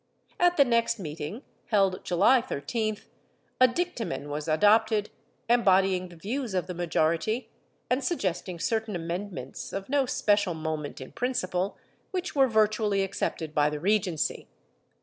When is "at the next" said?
0.39-0.97